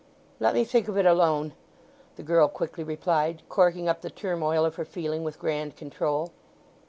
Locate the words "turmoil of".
4.09-4.73